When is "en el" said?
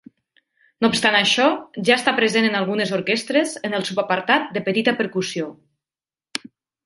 3.69-3.87